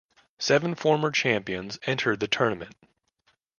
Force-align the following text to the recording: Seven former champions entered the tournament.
Seven 0.39 0.73
former 0.73 1.11
champions 1.11 1.77
entered 1.85 2.21
the 2.21 2.27
tournament. 2.27 2.73